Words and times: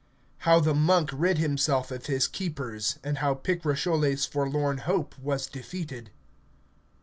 How 0.49 0.59
the 0.59 0.73
Monk 0.73 1.11
rid 1.13 1.37
himself 1.37 1.91
of 1.91 2.07
his 2.07 2.27
keepers, 2.27 2.97
and 3.03 3.19
how 3.19 3.35
Picrochole's 3.35 4.25
forlorn 4.25 4.79
hope 4.79 5.15
was 5.19 5.45
defeated. 5.45 6.09